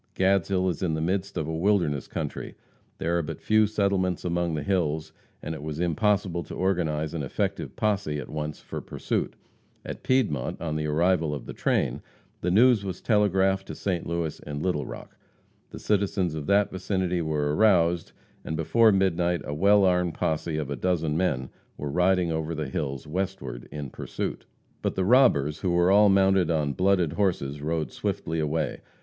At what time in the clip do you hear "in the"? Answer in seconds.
0.81-0.99